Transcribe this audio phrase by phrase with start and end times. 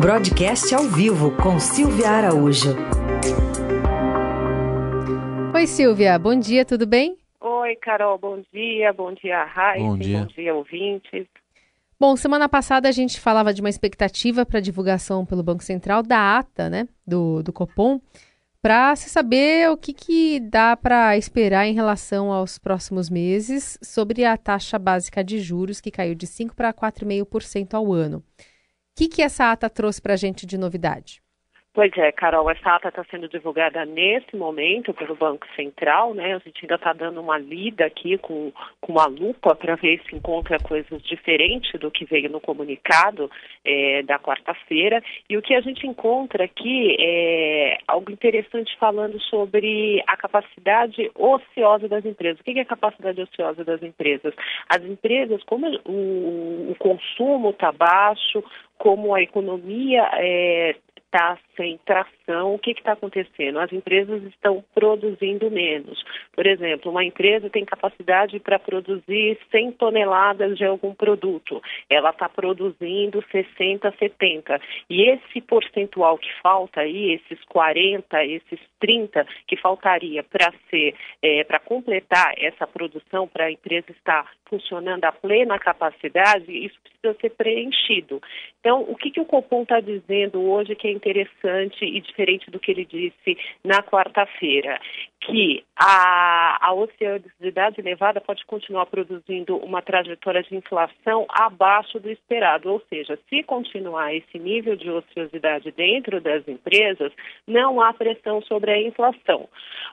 [0.00, 2.70] Broadcast ao vivo com Silvia Araújo.
[5.52, 6.16] Oi, Silvia.
[6.16, 7.18] Bom dia, tudo bem?
[7.40, 8.16] Oi, Carol.
[8.16, 8.92] Bom dia.
[8.92, 9.84] Bom dia, Raíssa.
[9.84, 10.20] Bom dia.
[10.20, 11.26] Bom dia, ouvintes.
[11.98, 16.38] Bom, semana passada a gente falava de uma expectativa para divulgação pelo Banco Central da
[16.38, 18.00] ata, né, do, do Copom,
[18.62, 24.24] para se saber o que, que dá para esperar em relação aos próximos meses sobre
[24.24, 28.22] a taxa básica de juros, que caiu de 5% para 4,5% ao ano.
[28.98, 31.22] Que, que essa ata trouxe para a gente de novidade?
[31.78, 36.34] Pois é, Carol, essa ata está sendo divulgada nesse momento pelo Banco Central, né?
[36.34, 38.50] A gente ainda está dando uma lida aqui com,
[38.80, 43.30] com uma lupa para ver se encontra coisas diferentes do que veio no comunicado
[43.64, 45.00] é, da quarta-feira.
[45.30, 51.86] E o que a gente encontra aqui é algo interessante falando sobre a capacidade ociosa
[51.86, 52.40] das empresas.
[52.40, 54.34] O que é a capacidade ociosa das empresas?
[54.68, 58.42] As empresas, como o, o consumo está baixo,
[58.76, 60.74] como a economia é,
[61.58, 63.58] sem tração, o que está acontecendo?
[63.58, 66.02] As empresas estão produzindo menos.
[66.32, 71.60] Por exemplo, uma empresa tem capacidade para produzir 100 toneladas de algum produto.
[71.90, 74.60] Ela está produzindo 60, 70.
[74.88, 81.42] E esse percentual que falta aí, esses 40, esses 30 que faltaria para ser, é,
[81.42, 87.30] para completar essa produção, para a empresa estar funcionando a plena capacidade, isso precisa ser
[87.30, 88.20] preenchido.
[88.60, 91.47] Então, o que, que o Copom está dizendo hoje que é interessante
[91.84, 94.80] e diferente do que ele disse na quarta-feira?
[95.20, 102.70] Que a, a ociosidade elevada pode continuar produzindo uma trajetória de inflação abaixo do esperado,
[102.70, 107.12] ou seja, se continuar esse nível de ociosidade dentro das empresas,
[107.46, 109.48] não há pressão sobre a inflação.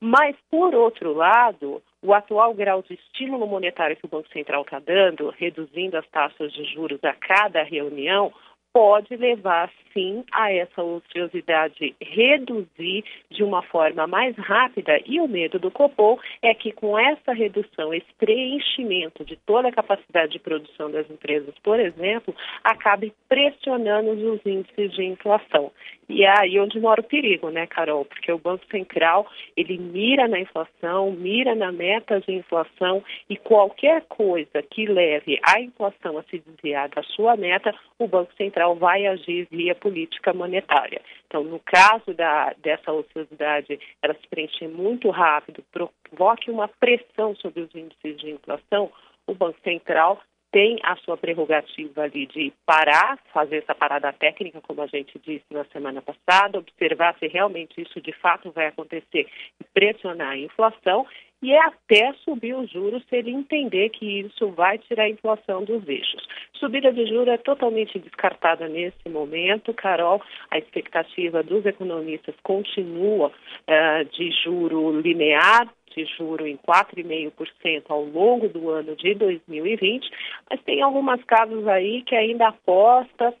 [0.00, 4.78] Mas, por outro lado, o atual grau de estímulo monetário que o Banco Central está
[4.78, 8.32] dando, reduzindo as taxas de juros a cada reunião,
[8.72, 15.58] pode levar sim a essa ociosidade reduzir de uma forma mais rápida e o medo
[15.58, 20.90] do Copom é que com essa redução, esse preenchimento de toda a capacidade de produção
[20.90, 25.72] das empresas, por exemplo, acabe pressionando os índices de inflação.
[26.08, 28.04] E é aí onde mora o perigo, né, Carol?
[28.04, 34.02] Porque o Banco Central, ele mira na inflação, mira na meta de inflação e qualquer
[34.08, 39.06] coisa que leve a inflação a se desviar da sua meta, o Banco Central vai
[39.06, 41.00] agir via política monetária.
[41.26, 47.62] Então, no caso da, dessa ociosidade, ela se preencher muito rápido, provoque uma pressão sobre
[47.62, 48.90] os índices de inflação,
[49.26, 50.20] o Banco Central
[50.52, 55.44] tem a sua prerrogativa ali de parar, fazer essa parada técnica, como a gente disse
[55.50, 59.28] na semana passada, observar se realmente isso de fato vai acontecer
[59.60, 61.06] e pressionar a inflação
[61.42, 65.64] e é até subir os juros se ele entender que isso vai tirar a inflação
[65.64, 66.26] dos eixos.
[66.54, 70.20] Subida de juros é totalmente descartada nesse momento, Carol.
[70.50, 78.48] A expectativa dos economistas continua uh, de juro linear, de juro em 4,5% ao longo
[78.48, 80.10] do ano de 2020,
[80.48, 83.34] mas tem algumas casas aí que ainda aposta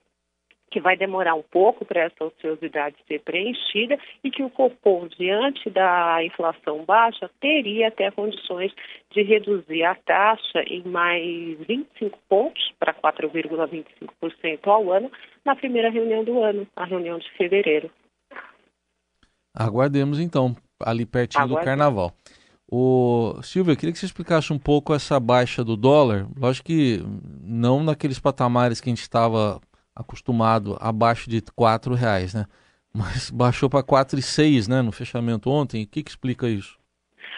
[0.70, 5.68] que vai demorar um pouco para essa ociosidade ser preenchida e que o Copom, diante
[5.68, 8.72] da inflação baixa, teria até condições
[9.10, 15.10] de reduzir a taxa em mais 25 pontos para 4,25% ao ano
[15.44, 17.90] na primeira reunião do ano, a reunião de fevereiro.
[19.52, 21.62] Aguardemos então, ali pertinho Aguardemos.
[21.62, 22.12] do carnaval.
[22.72, 26.28] O Silvia, queria que você explicasse um pouco essa baixa do dólar.
[26.38, 27.00] Lógico que
[27.42, 29.60] não naqueles patamares que a gente estava
[29.94, 32.46] acostumado abaixo de R$ reais, né?
[32.94, 35.82] Mas baixou para 4,6, né, no fechamento ontem.
[35.82, 36.78] O que, que explica isso?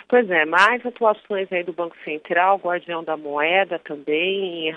[0.09, 4.75] Pois é, mais atuações aí do Banco Central, guardião da moeda também.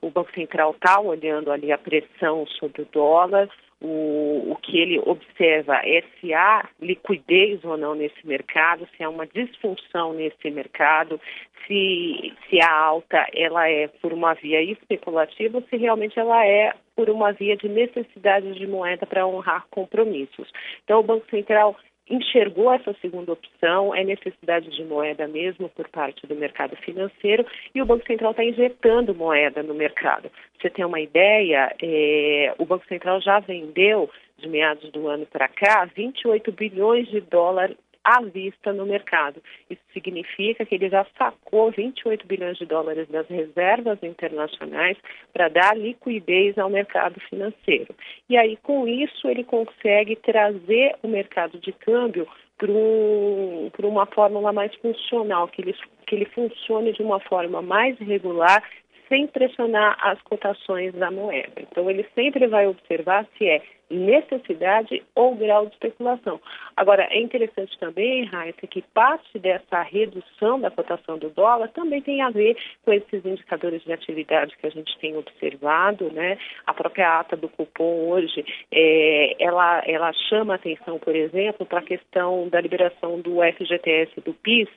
[0.00, 3.48] O Banco Central está olhando ali a pressão sobre o dólar,
[3.80, 9.08] o, o que ele observa é se há liquidez ou não nesse mercado, se há
[9.08, 11.20] uma disfunção nesse mercado,
[11.66, 16.72] se, se a alta ela é por uma via especulativa ou se realmente ela é
[16.94, 20.50] por uma via de necessidade de moeda para honrar compromissos.
[20.84, 21.76] Então, o Banco Central
[22.08, 27.80] enxergou essa segunda opção, é necessidade de moeda mesmo por parte do mercado financeiro e
[27.80, 30.30] o Banco Central está injetando moeda no mercado.
[30.60, 35.48] você tem uma ideia, é, o Banco Central já vendeu de meados do ano para
[35.48, 39.42] cá 28 bilhões de dólares à vista no mercado.
[39.70, 44.98] Isso significa que ele já sacou 28 bilhões de dólares das reservas internacionais
[45.32, 47.94] para dar liquidez ao mercado financeiro.
[48.28, 52.28] E aí, com isso, ele consegue trazer o mercado de câmbio
[52.58, 55.74] para um, uma fórmula mais funcional, que ele,
[56.06, 58.62] que ele funcione de uma forma mais regular
[59.08, 61.60] sem pressionar as cotações da moeda.
[61.60, 66.40] Então, ele sempre vai observar se é necessidade ou grau de especulação.
[66.76, 72.22] Agora, é interessante também, Raíssa, que parte dessa redução da cotação do dólar também tem
[72.22, 76.38] a ver com esses indicadores de atividade que a gente tem observado, né?
[76.66, 81.84] A própria ata do cupom hoje, é, ela, ela chama atenção, por exemplo, para a
[81.84, 84.68] questão da liberação do FGTS do PIS,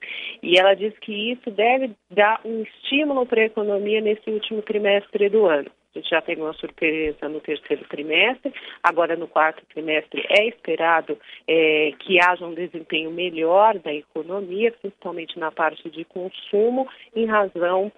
[0.41, 5.29] e ela diz que isso deve dar um estímulo para a economia nesse último trimestre
[5.29, 5.69] do ano.
[5.97, 8.53] A gente já teve uma surpresa no terceiro trimestre,
[8.83, 11.17] agora no quarto trimestre é esperado
[11.47, 17.91] é, que haja um desempenho melhor da economia, principalmente na parte de consumo, em razão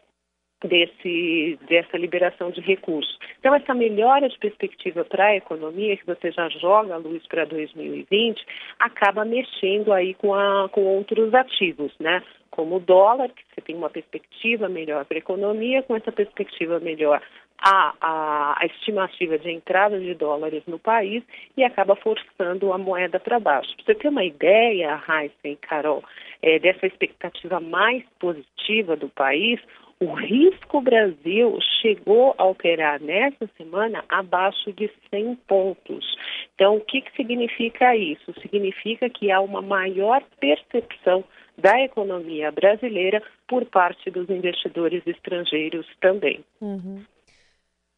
[0.64, 3.18] desse, dessa liberação de recursos.
[3.38, 7.44] Então, essa melhora de perspectiva para a economia, que você já joga a luz para
[7.44, 8.46] 2020,
[8.80, 12.24] acaba mexendo aí com, a, com outros ativos, né?
[12.50, 16.80] Como o dólar, que você tem uma perspectiva melhor para a economia, com essa perspectiva
[16.80, 17.22] melhor
[17.62, 21.24] a, a, a, estimativa de entrada de dólares no país
[21.58, 23.76] e acaba forçando a moeda para baixo.
[23.76, 26.04] Para você ter uma ideia, Raíssa e Carol,
[26.42, 29.60] é, dessa expectativa mais positiva do país,
[30.00, 36.18] o risco Brasil chegou a operar nessa semana abaixo de 100 pontos.
[36.56, 38.34] Então, o que, que significa isso?
[38.42, 41.24] Significa que há uma maior percepção
[41.58, 46.40] da economia brasileira por parte dos investidores estrangeiros também.
[46.62, 47.04] Uhum.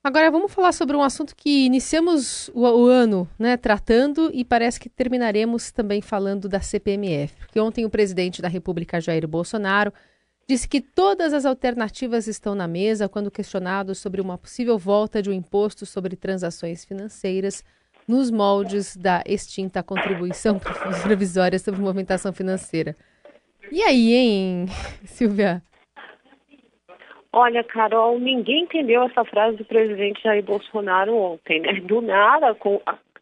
[0.04, 4.80] Agora vamos falar sobre um assunto que iniciamos o, o, ano né, tratando e parece
[4.80, 7.36] que terminaremos também falando da CPMF.
[7.36, 9.94] Porque ontem o presidente da República, Jair Bolsonaro,
[10.48, 15.30] disse que todas as alternativas estão na mesa quando questionado sobre uma possível volta de
[15.30, 17.64] um imposto sobre transações financeiras
[18.08, 20.60] nos moldes da extinta contribuição
[21.04, 22.98] provisória sobre movimentação financeira.
[23.72, 24.66] E aí, hein,
[25.06, 25.62] Silvia?
[27.34, 31.74] Olha, Carol, ninguém entendeu essa frase do presidente Jair Bolsonaro ontem, né?
[31.80, 32.82] Do nada, com,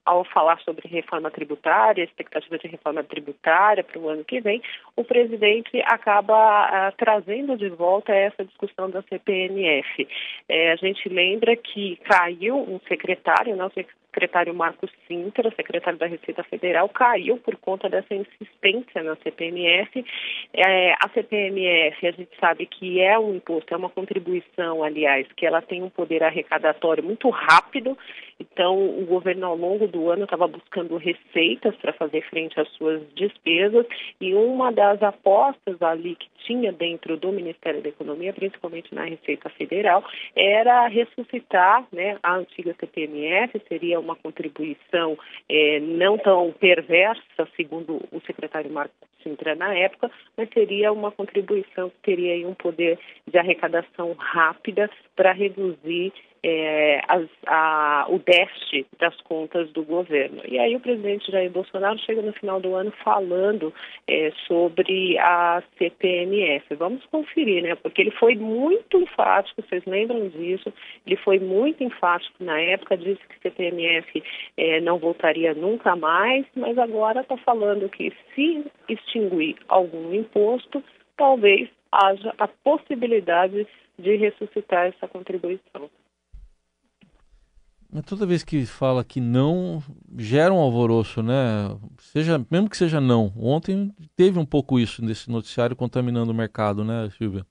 [0.09, 4.59] ao falar sobre reforma tributária, expectativa de reforma tributária para o ano que vem,
[4.95, 10.07] o presidente acaba uh, trazendo de volta essa discussão da CPMF.
[10.47, 13.69] É, a gente lembra que caiu um secretário, não,
[14.19, 20.05] secretário Marcos Sintra, secretário da Receita Federal, caiu por conta dessa insistência na CPMF.
[20.53, 25.45] É, a CPMF, a gente sabe que é um imposto, é uma contribuição, aliás, que
[25.45, 27.97] ela tem um poder arrecadatório muito rápido.
[28.39, 33.01] Então, o governo, ao longo do ano, estava buscando receitas para fazer frente às suas
[33.13, 33.85] despesas
[34.19, 39.49] e uma das apostas ali que tinha dentro do Ministério da Economia, principalmente na Receita
[39.49, 40.03] Federal,
[40.35, 45.17] era ressuscitar né, a antiga CPMF, seria uma contribuição
[45.47, 51.89] é, não tão perversa, segundo o secretário Marcos Sintra na época, mas seria uma contribuição
[51.89, 52.97] que teria um poder
[53.27, 56.13] de arrecadação rápida para reduzir
[56.43, 60.41] é, as, a, o déficit das contas do governo.
[60.47, 63.73] E aí o presidente Jair Bolsonaro chega no final do ano falando
[64.07, 66.75] é, sobre a CPMF.
[66.75, 67.75] Vamos conferir, né?
[67.75, 70.71] Porque ele foi muito enfático, vocês lembram disso?
[71.05, 74.23] Ele foi muito enfático na época, disse que CPMF
[74.57, 80.83] é, não voltaria nunca mais, mas agora está falando que se extinguir algum imposto,
[81.17, 85.89] talvez haja a possibilidade de ressuscitar essa contribuição.
[88.07, 89.81] Toda vez que fala que não,
[90.15, 91.75] gera um alvoroço, né?
[91.97, 93.33] Seja, mesmo que seja não.
[93.35, 97.43] Ontem teve um pouco isso nesse noticiário contaminando o mercado, né, Silvia?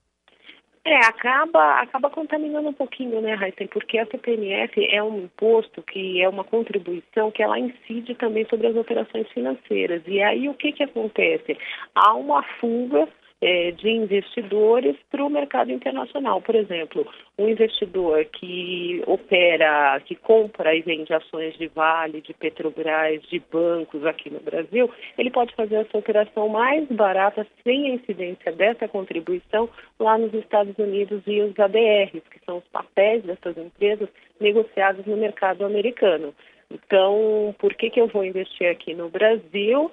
[0.84, 3.66] É, acaba, acaba contaminando um pouquinho, né, Raíssa?
[3.70, 8.68] Porque a CPMF é um imposto que é uma contribuição que ela incide também sobre
[8.68, 10.02] as operações financeiras.
[10.06, 11.58] E aí o que, que acontece?
[11.94, 13.08] Há uma fuga
[13.40, 16.40] é, de investidores para o mercado internacional.
[16.42, 17.06] Por exemplo,
[17.38, 24.04] um investidor que opera, que compra e vende ações de Vale, de Petrobras, de bancos
[24.04, 29.68] aqui no Brasil, ele pode fazer essa operação mais barata sem a incidência dessa contribuição
[29.98, 34.08] lá nos Estados Unidos e os ADRs, que são os papéis dessas empresas
[34.40, 36.34] negociados no mercado americano.
[36.70, 39.90] Então, por que, que eu vou investir aqui no Brasil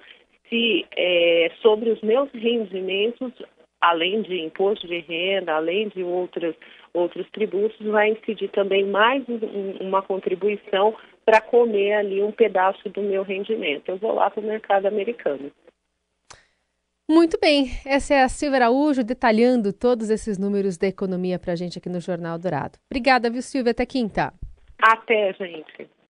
[0.50, 3.32] se é, sobre os meus rendimentos,
[3.82, 6.56] além de imposto de renda, além de outros,
[6.94, 9.24] outros tributos, vai incidir também mais
[9.80, 13.90] uma contribuição para comer ali um pedaço do meu rendimento.
[13.90, 15.52] Eu vou lá para o mercado americano.
[17.08, 21.56] Muito bem, essa é a Silvia Araújo detalhando todos esses números da economia para a
[21.56, 22.80] gente aqui no Jornal Dourado.
[22.90, 23.72] Obrigada, viu, Silvia?
[23.72, 24.34] Até quinta.
[24.82, 25.88] Até, gente.